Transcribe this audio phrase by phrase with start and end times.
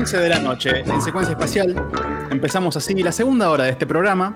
[0.00, 1.76] 11 de la noche, en secuencia espacial,
[2.30, 4.34] empezamos así la segunda hora de este programa.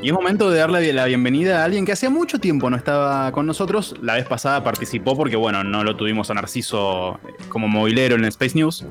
[0.00, 3.32] Y es momento de darle la bienvenida a alguien que hacía mucho tiempo no estaba
[3.32, 3.96] con nosotros.
[4.00, 8.54] La vez pasada participó porque, bueno, no lo tuvimos a Narciso como movilero en Space
[8.54, 8.86] News.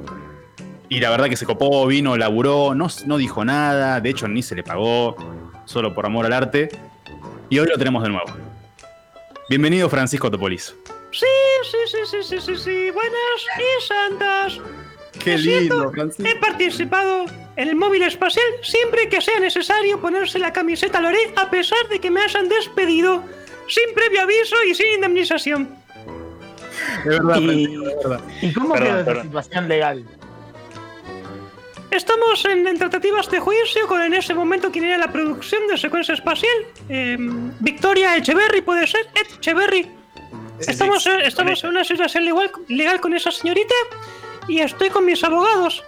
[0.90, 4.44] Y la verdad que se copó, vino, laburó, no, no dijo nada, de hecho ni
[4.44, 5.16] se le pagó,
[5.64, 6.68] solo por amor al arte.
[7.50, 8.28] Y hoy lo tenemos de nuevo.
[9.48, 10.76] Bienvenido Francisco Topolis.
[11.14, 11.26] Sí,
[11.64, 12.92] sí, sí, sí, sí, sí, sí.
[12.92, 14.81] Buenas y santas.
[15.24, 16.30] Qué Es lindo, cierto, Francisco.
[16.30, 17.26] He participado
[17.56, 21.88] en el móvil espacial siempre que sea necesario ponerse la camiseta lo haré a pesar
[21.90, 23.24] de que me hayan despedido
[23.68, 25.76] sin previo aviso y sin indemnización.
[27.04, 28.22] De verdad, Y- de verdad.
[28.42, 29.24] ¿Y cómo Perdón, quedó esa perdón.
[29.24, 30.06] situación legal?
[31.92, 35.78] Estamos en, en tratativas de juicio con en ese momento quien era la producción de
[35.78, 36.56] secuencia espacial.
[36.88, 37.18] Eh,
[37.60, 39.06] Victoria Echeverry, puede ser.
[39.14, 39.92] Echeverry.
[40.60, 43.76] Estamos, en- estamos en una situación legal, legal con esa señorita
[44.48, 45.84] y estoy con mis abogados.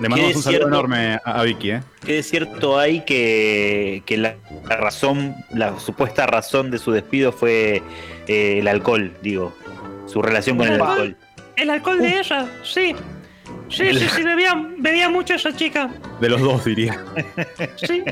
[0.00, 0.68] Le mandamos es un saludo cierto.
[0.68, 1.82] enorme a, a Vicky, ¿eh?
[2.04, 7.30] ¿Qué de cierto hay que, que la, la razón, la supuesta razón de su despido
[7.30, 7.82] fue
[8.26, 9.54] eh, el alcohol, digo,
[10.06, 11.16] su relación con el ¿El alcohol?
[11.56, 12.94] El alcohol de esa, sí.
[13.68, 15.90] Sí, sí, sí, bebía, bebía mucho esa chica.
[16.20, 17.02] De los dos, diría.
[17.76, 18.02] Sí.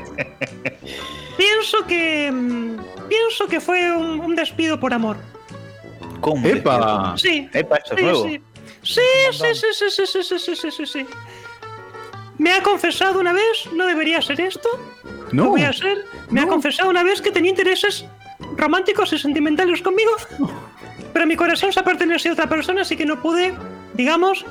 [1.37, 2.31] Pienso que.
[2.31, 2.77] mm,
[3.09, 5.17] Pienso que fue un, un despido por amor.
[6.21, 6.47] ¿Cómo?
[6.47, 7.13] ¡Epa!
[7.17, 7.49] Sí.
[7.53, 8.23] Epa, eso es nuevo.
[8.27, 8.41] sí.
[8.83, 9.01] Sí,
[9.31, 11.07] sí, sí, sí, sí, sí, sí, sí, sí, sí, sí.
[12.37, 14.67] Me ha confesado una vez, no debería ser esto,
[15.31, 16.05] No, lo voy a hacer.
[16.29, 18.05] Me ha confesado una vez que tenía intereses
[18.57, 20.11] románticos y sentimentales conmigo,
[21.13, 23.53] pero mi corazón se ha pertenecido a otra persona, así que no pude,
[23.93, 24.43] digamos,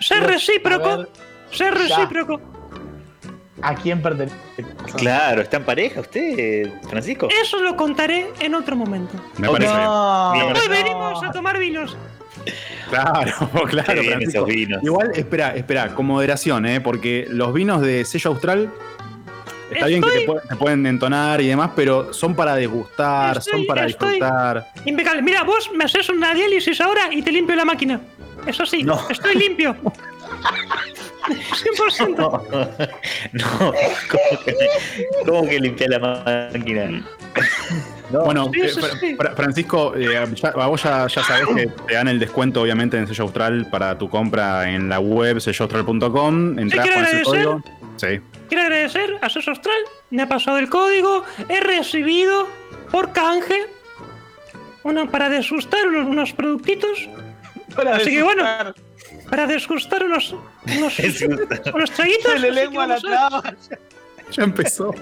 [0.00, 1.06] ser Quiero recíproco.
[1.50, 2.40] Ser recíproco.
[3.62, 4.36] ¿A quién pertenece?
[4.96, 7.28] Claro, ¿está en pareja usted, Francisco?
[7.42, 9.14] Eso lo contaré en otro momento.
[9.38, 9.84] me parece bien.
[9.84, 10.46] No, Bien.
[10.46, 10.68] Hoy no.
[10.70, 11.96] venimos a tomar vinos.
[12.90, 13.32] Claro,
[13.68, 14.44] claro, Qué bien Francisco.
[14.44, 14.82] esos vinos.
[14.82, 16.80] Igual, espera, espera, con moderación, ¿eh?
[16.80, 18.70] Porque los vinos de sello austral.
[19.70, 23.86] Está bien que te, pueden entonar y demás, pero son para degustar, Estoy- son para
[23.86, 24.66] estoy- disfrutar.
[24.84, 25.22] Impecable.
[25.22, 28.00] Mira, vos me haces una diálisis ahora y te limpio la máquina.
[28.46, 29.00] Eso sí, No.
[29.10, 29.74] estoy limpio.
[31.28, 32.16] 100%.
[32.16, 32.42] No,
[33.32, 33.72] no,
[34.10, 34.54] ¿cómo que,
[35.26, 35.98] cómo que limpiar la
[36.52, 37.02] máquina?
[38.10, 39.16] No, Bueno, Sí, eh, sí, Fra- sí.
[39.16, 43.06] Fra- Francisco, eh, ya- vos ya, ya sabés que te dan el descuento, obviamente, en
[43.08, 46.58] sello austral para tu compra en la web selloaustral.com.
[46.58, 47.24] Entrás, el agradecer.
[47.24, 47.62] código.
[47.96, 48.20] Sí.
[48.48, 49.76] Quiero agradecer a Sos Austral.
[50.10, 51.24] Me ha pasado el código.
[51.48, 52.46] He recibido
[52.92, 53.66] por canje
[54.84, 57.08] uno para desustar unos, unos productitos.
[57.74, 58.44] Para Así que bueno.
[59.30, 60.34] Para desustar unos,
[60.76, 60.98] unos,
[61.74, 62.32] unos traguitos.
[62.32, 63.42] Se le lengua la traba.
[64.32, 64.94] Ya empezó.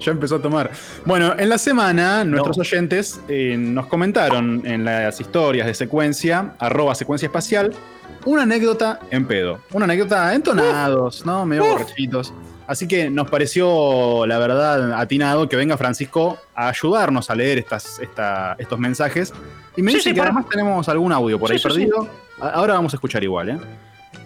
[0.00, 0.70] Ya empezó a tomar.
[1.04, 2.60] Bueno, en la semana, nuestros No.
[2.62, 7.72] oyentes eh, nos comentaron en las historias de secuencia, arroba secuencia espacial,
[8.24, 9.60] una anécdota en pedo.
[9.72, 11.44] Una anécdota entonados, ¿no?
[11.46, 12.32] Medio borrachitos.
[12.68, 18.00] Así que nos pareció, la verdad, atinado que venga Francisco a ayudarnos a leer estas,
[18.00, 19.32] esta- estos mensajes.
[19.76, 21.62] Y me Sí, dice sí, que para- además tenemos algún audio por Sí, ahí sí,
[21.62, 21.68] sí.
[21.68, 22.08] perdido.
[22.40, 23.58] Ahora vamos a escuchar igual, ¿eh?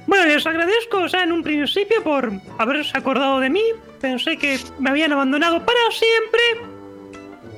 [0.07, 3.63] Bueno, les agradezco ya en un principio por haberse acordado de mí.
[4.01, 6.41] Pensé que me habían abandonado para siempre.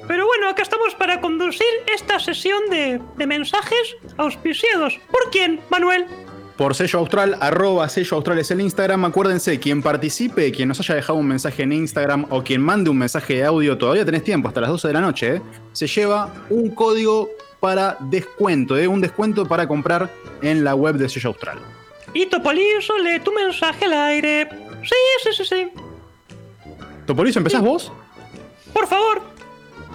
[0.06, 4.98] Pero bueno, acá estamos para conducir esta sesión de, de mensajes auspiciados.
[5.10, 6.06] ¿Por quién, Manuel?
[6.62, 9.04] por sello austral, arroba sello austral es el Instagram.
[9.06, 12.98] Acuérdense, quien participe, quien nos haya dejado un mensaje en Instagram o quien mande un
[12.98, 15.42] mensaje de audio, todavía tenés tiempo, hasta las 12 de la noche, ¿eh?
[15.72, 17.30] se lleva un código
[17.62, 18.88] para descuento, ¿eh?
[18.88, 20.10] un descuento para comprar
[20.42, 21.60] en la web de sello austral.
[22.12, 24.48] Y Topolizo, lee tu mensaje al aire.
[24.82, 25.70] Sí, sí, sí, sí.
[27.06, 27.92] Topolizo, ¿empezás vos?
[28.72, 29.22] Por favor,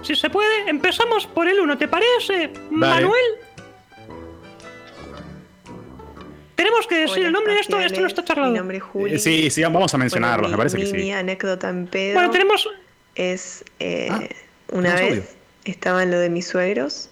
[0.01, 2.53] si se puede, empezamos por el uno, ¿te parece?
[2.71, 3.21] Manuel.
[6.55, 8.49] Tenemos que decir Hola, el nombre de esto, esto no está charlado.
[8.53, 9.15] Mi nombre es Juli.
[9.15, 11.11] Eh, sí, sí, vamos a Bueno, mencionarlos, mi me parece que sí.
[11.11, 12.69] anécdota en pedo Bueno, tenemos.
[13.15, 14.21] es eh, Ah,
[14.71, 15.23] una vez audio.
[15.65, 17.09] estaba en lo de mis suegros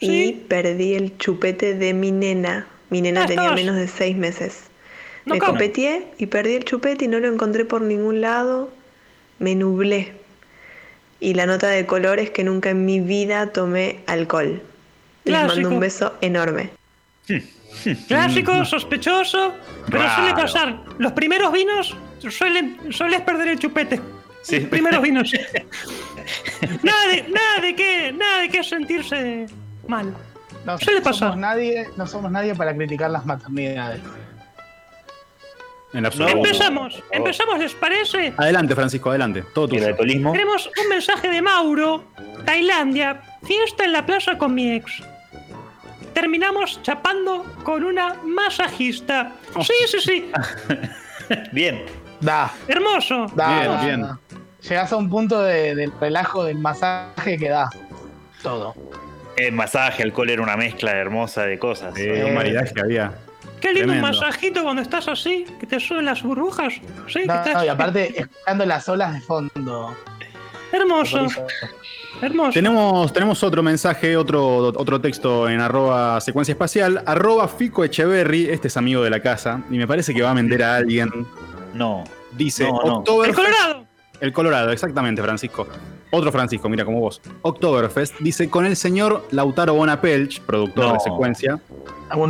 [0.00, 0.44] y Sí.
[0.48, 2.66] perdí el chupete de mi nena.
[2.90, 4.64] Mi nena Ah, tenía menos de seis meses.
[5.24, 8.70] No Me copeteé y perdí el chupete y no lo encontré por ningún lado.
[9.38, 10.12] Me nublé.
[11.18, 14.62] Y la nota de color es que nunca en mi vida tomé alcohol.
[15.24, 15.68] Les mando Clásico.
[15.74, 16.70] un beso enorme.
[18.08, 19.54] Clásico, sospechoso,
[19.90, 20.78] pero suele pasar.
[20.98, 21.96] Los primeros vinos
[22.30, 24.00] suelen, sueles perder el chupete.
[24.42, 24.60] Sí.
[24.60, 25.32] Los primeros vinos.
[26.82, 29.46] nada de, nada de qué, nada de qué sentirse
[29.88, 30.14] mal.
[30.64, 34.00] No Suele somos nadie, no somos nadie para criticar las maternidades.
[35.92, 36.36] En absoluto.
[36.36, 38.34] Empezamos, empezamos, ¿les parece?
[38.36, 39.42] Adelante, Francisco, adelante.
[39.54, 40.32] Todo El tuyo.
[40.32, 42.04] Tenemos un mensaje de Mauro,
[42.44, 45.02] Tailandia, fiesta en la plaza con mi ex.
[46.12, 49.32] terminamos chapando con una masajista.
[49.62, 50.30] Sí, sí, sí.
[51.52, 51.84] Bien.
[52.20, 53.26] Da, Hermoso.
[53.34, 53.48] da.
[53.60, 54.02] Bien, da, bien.
[54.02, 54.18] da.
[54.68, 57.70] Llegás a un punto de- del relajo del masaje que da
[58.42, 58.74] todo.
[59.36, 61.96] El masaje, alcohol era una mezcla hermosa de cosas.
[61.98, 63.12] Eh, un maridaje había.
[63.60, 64.18] Qué lindo un Tremendo.
[64.20, 66.74] masajito cuando estás así, que te suben las burbujas.
[66.74, 66.80] Sí,
[67.14, 69.96] que estás- no, y aparte, escuchando las olas de fondo.
[70.72, 71.26] Hermoso,
[72.20, 72.50] hermoso.
[72.52, 78.68] Tenemos, tenemos otro mensaje, otro, otro texto en arroba secuencia espacial, arroba Fico Echeverry, este
[78.68, 81.10] es amigo de la casa, y me parece que va a vender a alguien.
[81.74, 82.04] No.
[82.32, 83.86] Dice, No, El Colorado.
[84.20, 85.66] El Colorado, exactamente, Francisco.
[86.10, 87.20] Otro Francisco, mira como vos.
[87.42, 90.92] Oktoberfest dice con el señor Lautaro Bonapelch, productor No.
[90.94, 91.60] de secuencia,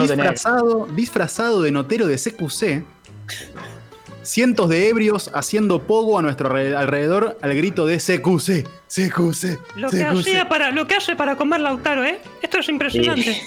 [0.00, 2.84] disfrazado, disfrazado de notero de CQC.
[4.22, 9.58] Cientos de ebrios haciendo pogo a nuestro alre- alrededor al grito de CQC, CQC.
[9.76, 12.18] Lo que, hacía para, lo que hace para comer Lautaro, ¿eh?
[12.42, 13.40] Esto es impresionante.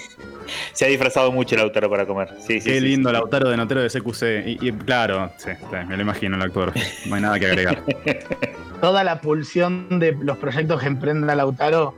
[0.72, 2.28] Se ha disfrazado mucho el Lautaro para comer.
[2.38, 2.70] Sí, sí.
[2.70, 3.14] Qué sí, lindo sí.
[3.14, 4.46] Lautaro de notero de CQC.
[4.46, 6.72] Y, y claro, sí, sí, me lo imagino el actor.
[7.06, 7.82] No hay nada que agregar.
[8.80, 11.94] Toda la pulsión de los proyectos que emprenda Lautaro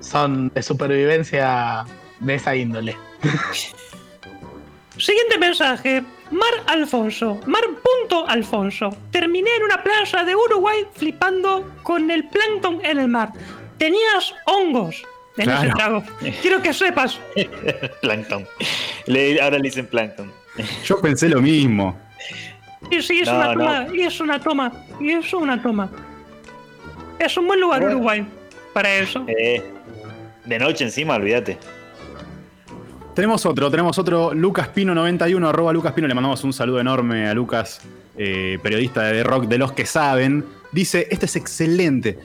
[0.00, 1.84] son de supervivencia
[2.20, 2.96] de esa índole.
[4.98, 6.04] Siguiente mensaje.
[6.30, 7.40] Mar Alfonso.
[7.46, 8.96] Mar punto Alfonso.
[9.10, 13.32] Terminé en una playa de Uruguay flipando con el plancton en el mar.
[13.78, 15.02] Tenías hongos
[15.36, 15.62] en Claro.
[15.62, 16.04] ese trago.
[16.42, 17.18] Quiero que sepas.
[18.02, 18.46] Plankton.
[19.06, 20.30] Le- ahora le dicen Plankton.
[20.84, 21.96] Yo pensé lo mismo.
[22.90, 23.52] Y sí, es No, una no.
[23.54, 23.86] toma.
[23.94, 24.72] Y es una toma.
[25.00, 25.90] Y es una toma.
[27.18, 27.96] Es un buen lugar Bueno.
[27.96, 28.26] Uruguay
[28.72, 29.24] para eso.
[29.28, 29.62] Eh,
[30.44, 31.58] de noche encima, olvídate.
[33.14, 37.28] Tenemos otro, tenemos otro, Lucas Pino 91, arroba Lucas Pino, le mandamos un saludo enorme
[37.28, 37.80] a Lucas,
[38.16, 40.44] eh, periodista de The Rock, de los que saben.
[40.72, 42.18] Dice, este es excelente.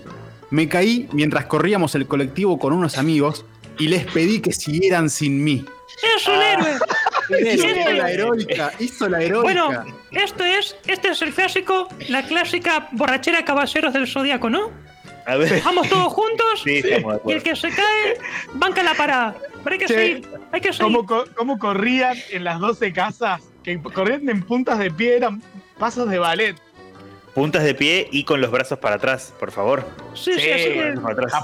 [0.50, 3.46] Me caí mientras corríamos el colectivo con unos amigos
[3.78, 5.66] y les pedí que siguieran sin mí.
[6.18, 6.78] Es un héroe.
[7.54, 9.42] Hizo la heroica, hizo la heroica.
[9.42, 14.70] Bueno, esto es, este es el clásico, la clásica borrachera caballeros del zodiaco, ¿no?
[15.26, 15.60] A ver.
[15.66, 16.84] Vamos todos juntos Sí,
[17.26, 18.20] y el que se cae,
[18.54, 19.36] banca la parada.
[19.64, 20.94] Pero hay que Che, seguir, hay que seguir.
[20.94, 23.42] ¿Cómo, cómo corrían en las 12 casas?
[23.64, 25.42] Que corrían en puntas de pie, eran
[25.80, 26.56] pasos de ballet.
[27.36, 29.86] Puntas de pie y con los brazos para atrás, por favor.
[30.14, 30.94] Sí, sí, Sí, así que-.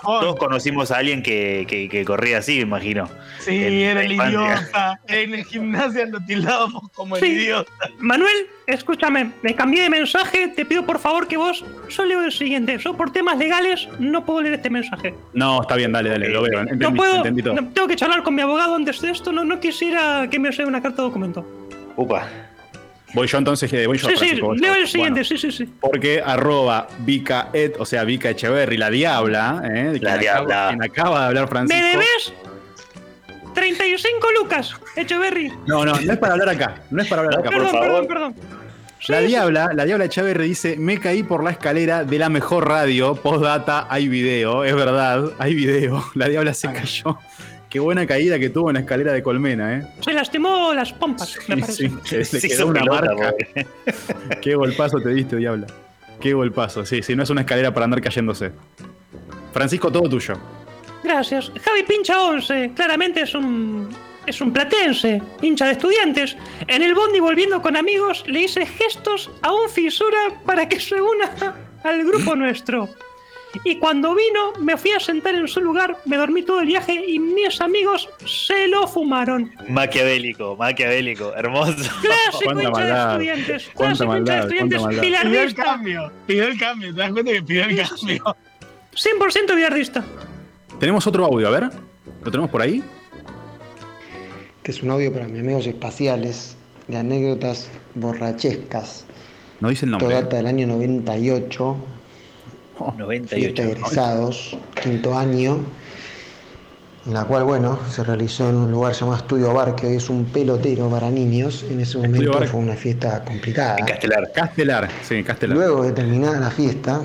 [0.02, 3.10] Todos conocimos a alguien que, que- que corría así, me imagino.
[3.40, 5.02] Sí, En era el idiota.
[5.08, 7.70] En el gimnasio lo tildábamos como el idiota.
[8.00, 12.32] Manuel, escúchame, me cambié de mensaje, te pido por favor que vos, yo leo el
[12.32, 15.14] siguiente, yo por temas legales no puedo leer este mensaje.
[15.34, 16.62] No, está bien, dale, dale, lo veo.
[16.62, 17.56] Entendí, no puedo, entendí todo.
[17.56, 20.54] no- tengo que charlar con mi abogado antes de esto, no, no quisiera que me
[20.54, 21.46] sea una carta de documento.
[21.98, 22.26] Upa.
[23.14, 24.08] Voy yo entonces, voy yo.
[24.08, 24.62] Sí, sí, Francisco, voy yo.
[24.64, 25.70] leo el siguiente, Bueno, sí, sí, sí.
[25.82, 29.98] porque arroba Vika Ed, o sea, Vika Echeverry, la diabla, ¿eh?
[30.02, 30.68] La acaba- diabla.
[30.70, 31.82] quien acaba de hablar Francisco.
[31.84, 32.34] ¿Me debes?
[33.54, 35.52] 35 lucas, Echeverry.
[35.68, 36.76] No, no, no es para hablar acá.
[36.90, 37.50] No es para hablar acá.
[37.50, 38.08] por Perdón, favor.
[38.08, 38.36] perdón, perdón.
[39.08, 42.68] La sí, diabla, la diabla Echeverry dice, me caí por la escalera de la mejor
[42.68, 46.06] radio, postdata, hay video, es verdad, hay video.
[46.16, 47.18] La diabla se cayó.
[47.72, 49.88] Qué buena caída que tuvo en la escalera de Colmena, ¿eh?
[50.02, 51.74] Se lastimó las pompas, me Sí, parece.
[51.74, 53.34] sí, que le Se quedó hizo una pelota, marca.
[54.42, 55.68] Qué golpazo te diste, diabla.
[56.20, 56.86] Qué golpazo.
[56.86, 58.52] Sí, sí, no es una escalera para andar cayéndose.
[59.54, 60.34] Francisco, todo tuyo.
[61.04, 61.50] Gracias.
[61.64, 63.90] Javi Pincha 11, claramente es un.
[64.28, 66.38] Es un platense, hincha de estudiantes.
[66.68, 71.02] En el bondi volviendo con amigos le hice gestos a un fisura para que se
[71.02, 72.88] una al grupo nuestro.
[73.64, 76.94] Y cuando vino, me fui a sentar en su lugar, me dormí todo el viaje
[77.06, 79.52] y mis amigos se lo fumaron.
[79.68, 81.74] Maquiavélico, maquiavélico, hermoso.
[82.02, 83.70] Clásico Cuánta hincha maldad, de estudiantes.
[83.74, 85.00] cuánta Clásico hincha de maldad, estudiantes.
[85.28, 86.12] Pidió el cambio.
[86.26, 86.94] Pidió el cambio.
[86.96, 88.36] ¿Te das cuenta que pidió el cambio?
[88.96, 90.04] 100% bilardista.
[90.80, 91.70] Tenemos otro audio, a ver.
[92.24, 92.84] ¿Lo tenemos por ahí?
[94.58, 96.56] Este es un audio para mis amigos espaciales
[96.88, 99.06] de anécdotas borrachescas.
[99.60, 100.22] No dice el Todo nombre.
[100.22, 102.11] data del año 98, fiesta
[102.98, 103.62] 98.
[103.62, 105.60] de egresados, quinto año,
[107.06, 110.10] en la cual, bueno, se realizó en un lugar llamado Estudio Bar, que hoy es
[110.10, 111.66] un pelotero para niños.
[111.70, 113.78] En ese momento fue una fiesta complicada.
[113.80, 114.32] En Castelar.
[114.32, 115.58] Castelar, sí, Castelar.
[115.58, 117.02] Luego de terminada la fiesta,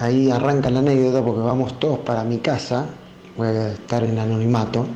[0.00, 2.86] ahí arranca la anécdota porque vamos todos para mi casa,
[3.36, 4.86] voy a estar en anonimato.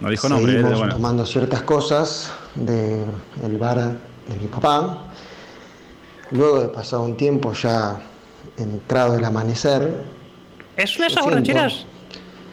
[0.00, 0.94] no dijo nombre, Seguimos bueno.
[0.94, 5.06] tomando ciertas cosas del bar de mi papá.
[6.32, 8.00] Luego de pasado un tiempo ya
[8.56, 10.04] entrado el amanecer,
[10.76, 11.52] Es una de esas Lo siento.
[11.52, 11.86] borracheras.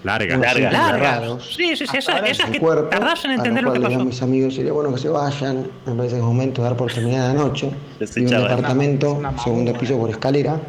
[0.04, 0.36] Larga.
[0.36, 0.70] unos Larga.
[0.70, 1.20] síntomas Largas.
[1.22, 3.84] raros Sí, sí, sí, esas, ahora esas que cuerpo, tardás en entender lo cual que
[3.84, 4.10] le digo a pasó.
[4.10, 6.92] mis amigos, sería bueno que se vayan, me parece que es momento de dar por
[6.92, 7.70] terminada la noche.
[8.16, 10.60] Y un departamento, Una segundo piso por escalera.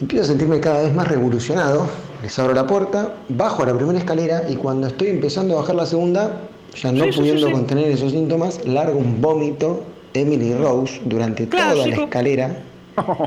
[0.00, 1.86] Empiezo a sentirme cada vez más revolucionado,
[2.22, 5.74] les abro la puerta, bajo a la primera escalera y cuando estoy empezando a bajar
[5.76, 6.40] la segunda,
[6.74, 7.52] ya no Sí, sí, pudiendo sí, sí.
[7.52, 9.82] contener esos síntomas, largo un vómito
[10.14, 12.56] Emily Rose durante toda la escalera.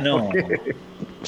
[0.03, 0.29] No.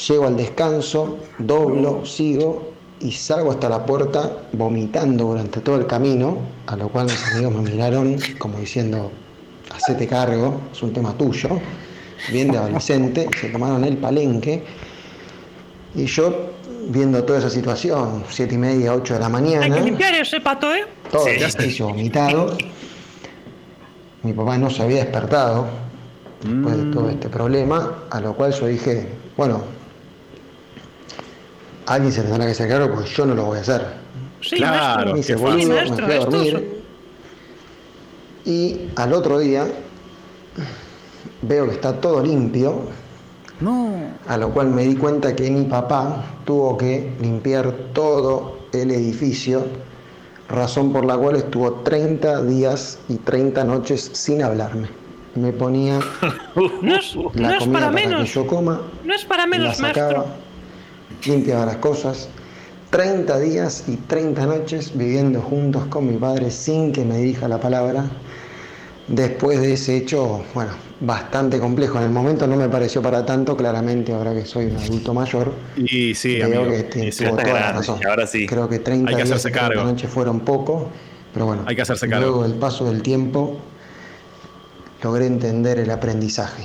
[0.07, 6.37] Llego al descanso, doblo, sigo y salgo hasta la puerta vomitando durante todo el camino,
[6.67, 9.11] a lo cual mis amigos me miraron como diciendo,
[9.73, 11.49] hacete cargo, es un tema tuyo,
[12.31, 14.63] bien de adolescente, se tomaron el palenque
[15.95, 16.51] y yo
[16.89, 20.39] viendo toda esa situación, siete y media, ocho de la Hay mañana, que limpiar ese
[20.39, 20.85] pato, ¿eh?
[21.11, 21.31] todo Sí.
[21.31, 22.57] el vomitado,
[24.25, 25.65] mi papá no se había despertado
[26.43, 29.61] después de todo este problema, a lo cual yo dije, bueno,
[31.85, 33.85] alguien se tendrá que hacer cargo porque yo no lo voy a hacer.
[34.41, 36.81] Sí, Claro, Me hice boludo, fui a dormir.
[38.45, 39.65] Y al otro día
[41.41, 42.81] veo que está todo limpio,
[43.59, 43.91] No.
[44.27, 49.65] a lo cual me di cuenta que mi papá tuvo que limpiar todo el edificio,
[50.49, 54.89] razón por la cual estuvo 30 días y 30 noches sin hablarme.
[55.35, 55.99] Me ponía
[56.81, 58.33] No es, la no es comida para para que menos.
[58.33, 60.25] yo coma, No es para la menos, sacaba, maestro.
[61.25, 62.29] limpiaba las cosas.
[62.91, 67.59] 30 días y 30 noches viviendo juntos con mi padre sin que me dirija la
[67.59, 68.05] palabra.
[69.07, 71.97] Después de ese hecho, bueno, bastante complejo.
[71.97, 75.53] En el momento no me pareció para tanto, claramente ahora que soy un adulto mayor,
[75.75, 76.65] Y sí, amigo.
[76.67, 78.45] que Y está grande, ahora sí.
[78.45, 79.91] Creo que 30 Hay que días hacerse y 30 cargo.
[79.91, 80.89] noches fueron poco,
[81.33, 82.25] pero bueno, Hay que hacerse cargo.
[82.27, 83.57] luego del paso del tiempo
[85.03, 86.63] logré entender el aprendizaje.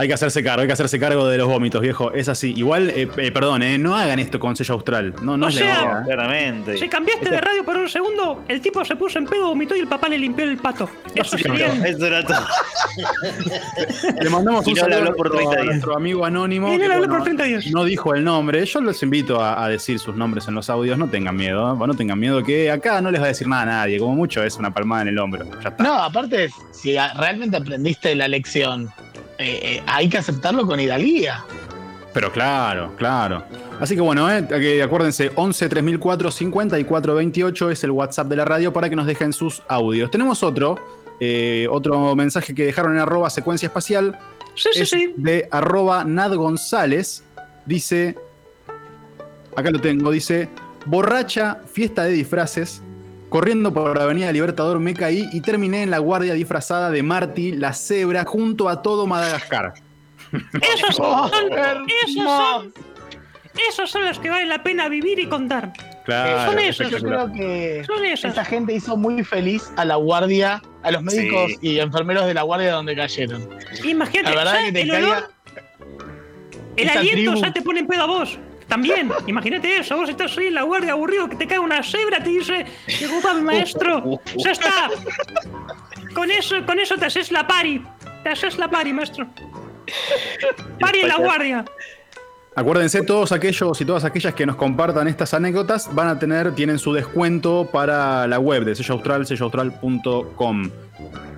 [0.00, 2.12] Hay que hacerse cargo, hay que hacerse cargo de los vómitos, viejo.
[2.12, 2.54] Es así.
[2.56, 5.12] Igual, eh, eh, perdón, eh, no hagan esto con sello austral.
[5.22, 6.02] No, no O es sea.
[6.04, 6.78] Claramente.
[6.78, 9.80] Si cambiaste de radio por un segundo, el tipo se puso en pedo, vomitó y
[9.80, 10.88] el papá le limpió el pato.
[11.14, 12.38] Eso sería el- Eso era todo.
[14.22, 15.66] Le mandamos un saludo a por nuestro, 30 a días.
[15.66, 16.68] nuestro amigo anónimo.
[16.72, 17.66] Y no que, bueno, por 30 días.
[17.68, 18.64] No dijo el nombre.
[18.64, 20.96] Yo los invito a, a decir sus nombres en los audios.
[20.98, 21.72] No tengan miedo.
[21.74, 21.86] ¿eh?
[21.86, 23.98] No tengan miedo que acá no les va a decir nada a nadie.
[23.98, 25.44] Como mucho es una palmada en el hombro.
[25.62, 25.82] Ya está.
[25.82, 28.90] No, aparte, si a- realmente aprendiste la lección,
[29.38, 31.44] eh, eh, hay que aceptarlo con hidalguía.
[32.12, 33.44] Pero claro, claro.
[33.80, 38.72] Así que bueno, eh, que acuérdense, 11 3004 5428 es el WhatsApp de la radio
[38.72, 40.10] para que nos dejen sus audios.
[40.10, 40.78] Tenemos otro,
[41.20, 44.18] eh, otro mensaje que dejaron en arroba secuencia espacial.
[44.54, 45.14] Sí, sí, es sí.
[45.16, 47.22] de arroba Nad González.
[47.66, 48.16] Dice,
[49.54, 50.48] acá lo tengo, dice,
[50.86, 52.82] borracha, fiesta de disfraces.
[53.28, 57.74] Corriendo por Avenida Libertador me caí y terminé en la guardia disfrazada de Marty, la
[57.74, 59.74] cebra, junto a todo Madagascar.
[60.62, 61.30] Esos son, Oh,
[62.06, 62.72] esos son,
[63.68, 65.72] esos son los que vale la pena vivir y contar.
[66.06, 66.90] Claro, son esos.
[66.90, 68.30] Yo creo que Son esos.
[68.32, 71.58] esa gente hizo muy feliz a la guardia, a los médicos Sí.
[71.62, 73.46] y enfermeros de la guardia donde cayeron.
[73.84, 75.30] Imagínate, La verdad que te el olor,
[76.76, 77.44] el aliento tribu.
[77.46, 78.38] ya te pone en pedo a vos.
[78.68, 82.22] También, imagínate eso, vos estás ahí en la guardia aburrido, que te cae una cebra,
[82.22, 84.90] te dice, disculpame maestro, ya está.
[86.14, 87.82] Con eso, con eso te haces la pari,
[88.22, 89.26] te haces la pari, maestro.
[90.78, 91.64] Pari en la guardia.
[92.54, 96.78] Acuérdense, todos aquellos y todas aquellas que nos compartan estas anécdotas van a tener, tienen
[96.78, 100.70] su descuento para la web de sello austral, selloaustral.com.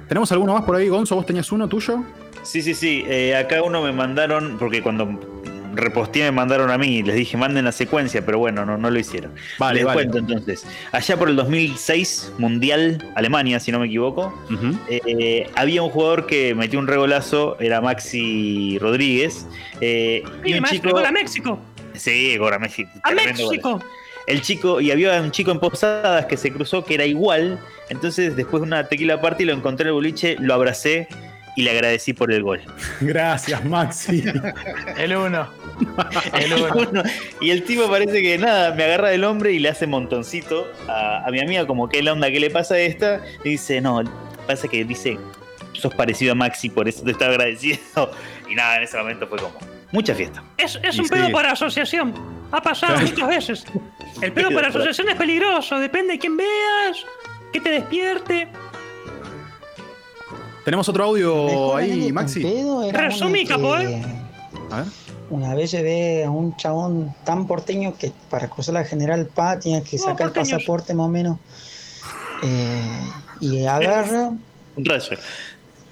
[0.09, 1.15] ¿Tenemos alguno más por ahí, Gonzo?
[1.15, 2.03] ¿Vos tenías uno tuyo?
[2.43, 3.05] Sí, sí, sí.
[3.07, 5.40] eh, acá uno me mandaron, porque cuando
[5.75, 8.99] reposteé me mandaron a mí, les dije manden la secuencia, pero bueno, no, no lo
[8.99, 9.33] hicieron.
[9.59, 9.97] Vale, les vale.
[9.97, 10.67] cuento entonces.
[10.93, 14.35] Allá por el 2006, Mundial Alemania, si no me equivoco,
[14.89, 19.47] eh, había un jugador que metió un regolazo, era Maxi Rodríguez.
[19.81, 20.91] eh, y un chico.
[20.91, 21.59] gol a México.
[21.95, 22.87] Sí, gol a Messi.
[23.03, 23.17] A gol.
[23.17, 23.81] México.
[24.27, 27.59] El chico, y había un chico en Posadas que se cruzó que era igual.
[27.89, 31.09] Entonces, después de una tequila party, lo encontré en el boliche, lo abracé
[31.57, 32.61] y le agradecí por el gol.
[33.01, 34.25] Gracias, Maxi.
[34.97, 35.49] El uno.
[36.35, 37.03] El uno.
[37.41, 41.25] Y el tipo parece que nada, me agarra del hombre y le hace montoncito a,
[41.27, 43.23] a mi amiga, como que la onda que le pasa a esta.
[43.45, 44.03] Y dice, no,
[44.47, 45.19] pasa que dice,
[45.73, 47.79] sos parecido a Maxi, por eso te está agradecido.
[48.49, 49.59] Y nada, en ese momento fue como,
[49.93, 50.43] mucha fiesta.
[50.57, 51.11] Es, es un sí.
[51.11, 52.15] pedo por asociación.
[52.53, 53.65] Ha pasado muchas veces.
[54.21, 55.79] El pedo por asociación es peligroso.
[55.79, 57.05] Depende de quién veas,
[57.53, 58.49] que te despierte.
[60.65, 62.43] ¿Tenemos otro audio Mejor ahí, Maxi?
[62.93, 64.03] Resumí, capo, ¿eh?
[64.71, 64.87] A ver.
[65.31, 69.81] Una vez llevé a un chabón tan porteño que para cruzar la General Paz tenía
[69.83, 71.39] que Oh, sacar el pasaporte más o menos.
[72.43, 73.01] Eh,
[73.41, 74.33] y agarra,
[74.77, 75.17] Un rayo.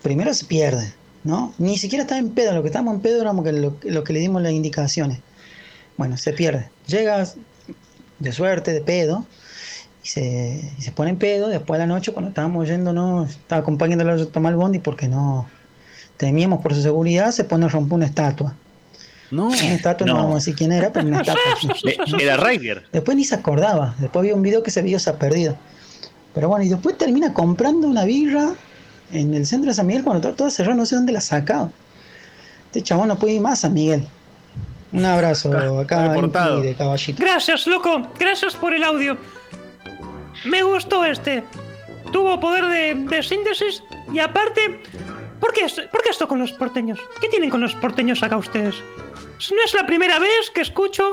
[0.02, 0.92] primero se pierde,
[1.24, 1.54] ¿no?
[1.58, 4.12] Ni siquiera estaba en pedo, lo que estábamos en pedo éramos que lo, lo que
[4.12, 5.20] le dimos las indicaciones.
[5.96, 6.68] Bueno, se pierde.
[6.86, 7.36] Llegas
[8.18, 9.24] de suerte, de pedo,
[10.02, 11.48] y se, y se pone en pedo.
[11.48, 15.46] Después de la noche, cuando estábamos yéndonos, estaba acompañándolo a tomar el bondi porque no
[16.16, 18.54] temíamos por su seguridad, se pone a romper una estatua.
[19.30, 19.48] No.
[19.48, 20.14] Una estatua, no.
[20.14, 20.18] No.
[20.20, 21.42] vamos a decir quién era, pero una estatua.
[22.20, 22.86] Era Ryder.
[22.92, 23.94] Después ni se acordaba.
[23.98, 25.56] Después había un video que ese video se ha perdido.
[26.34, 28.54] Pero bueno, y después termina comprando una birra
[29.12, 31.70] en el centro de San Miguel cuando todo, todo cerrado, no sé dónde la sacaba.
[32.66, 34.06] Este chabón no puede ir más, San Miguel.
[34.92, 37.22] Un abrazo acá de caballito.
[37.22, 38.02] Gracias, loco.
[38.18, 39.18] Gracias por el audio.
[40.44, 41.44] Me gustó este.
[42.12, 44.80] Tuvo poder de, de síntesis y aparte...
[45.40, 46.98] ¿por qué, es- ¿Por qué esto con los porteños?
[47.20, 48.74] ¿Qué tienen con los porteños acá ustedes?
[49.52, 51.12] No es la primera vez que escucho...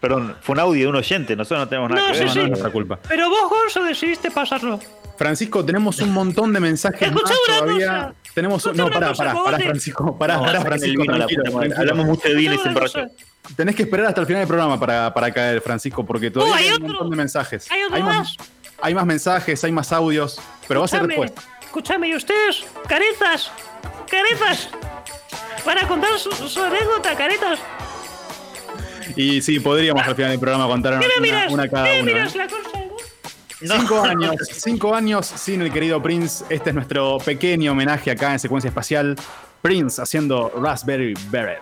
[0.00, 2.26] Perdón, fue un audio de un oyente, nosotros no tenemos nada No, que sí, ver.
[2.28, 2.38] No, sí.
[2.38, 2.98] no es nuestra culpa.
[3.06, 4.80] Pero vos, Gonzo, decidiste pasarlo.
[5.18, 7.86] Francisco, tenemos un montón de mensajes más una todavía.
[7.86, 8.14] cosa.
[8.34, 9.58] Tenemos no, pará, pará, pará.
[9.58, 11.74] Francisco, pará, No, pará, Francisco, vino, tranquilo, tranquilo.
[11.78, 13.14] Hablamos mucho de vino y se Escuchame emborrachó.
[13.56, 16.56] Tenés que esperar hasta el final del programa para, para caer, Francisco, porque todavía Oh,
[16.56, 17.70] hay hay un montón de mensajes.
[17.70, 18.36] Hay otro más,
[18.80, 21.46] hay más mensajes, hay más audios, pero va a ser Escuchame, después.
[21.64, 23.50] Escuchame, y ustedes, caretas,
[24.08, 24.68] caretas,
[25.64, 27.58] para contar su, su anécdota, caretas.
[29.16, 31.94] Y sí, podríamos al final del programa contar una, ¿Qué me una- una cada ¿Qué
[31.94, 32.12] me uno.
[32.12, 32.38] miras ¿eh?
[32.38, 32.69] la cosa?
[33.62, 36.44] Cinco años, cinco años sin el querido Prince.
[36.48, 39.16] Este es nuestro pequeño homenaje acá en Secuencia Espacial.
[39.60, 41.60] Prince haciendo Raspberry Beret.